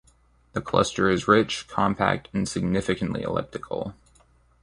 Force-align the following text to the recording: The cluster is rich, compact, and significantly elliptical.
The 0.53 0.61
cluster 0.61 1.09
is 1.11 1.27
rich, 1.27 1.67
compact, 1.67 2.27
and 2.33 2.49
significantly 2.49 3.21
elliptical. 3.21 3.93